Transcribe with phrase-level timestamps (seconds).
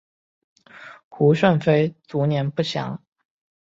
[1.09, 3.03] 胡顺妃卒年不详。